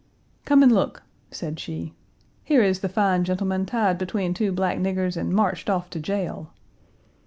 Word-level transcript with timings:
"Come 0.45 0.63
and 0.63 0.71
look," 0.71 1.03
said 1.29 1.59
she. 1.59 1.93
"Here 2.43 2.63
is 2.63 2.79
the 2.79 2.89
fine 2.89 3.23
gentleman 3.23 3.67
tied 3.67 3.99
between 3.99 4.33
two 4.33 4.51
black 4.51 4.79
niggers 4.79 5.15
and 5.15 5.31
marched 5.31 5.69
off 5.69 5.91
to 5.91 5.99
jail." 5.99 6.51